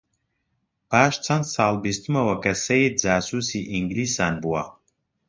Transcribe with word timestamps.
پاش 0.89 1.13
چەند 1.25 1.45
ساڵ 1.53 1.73
بیستمەوە 1.83 2.35
کە 2.43 2.53
سەید 2.65 2.93
جاسووسی 3.03 3.67
ئینگلیسان 3.71 4.33
بووە 4.41 4.63